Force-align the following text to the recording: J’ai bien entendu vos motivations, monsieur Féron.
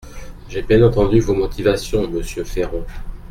J’ai 0.49 0.63
bien 0.63 0.81
entendu 0.81 1.19
vos 1.19 1.35
motivations, 1.35 2.09
monsieur 2.09 2.43
Féron. 2.43 2.83